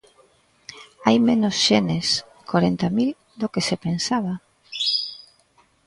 Hai 1.05 1.17
menos 1.29 1.55
xenes, 1.67 2.07
corenta 2.51 2.87
mil, 2.97 3.11
do 3.39 3.47
que 3.53 3.61
se 3.67 3.75
pensaba. 3.85 4.33